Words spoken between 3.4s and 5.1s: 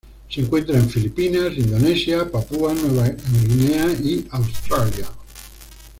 Guinea y Australia.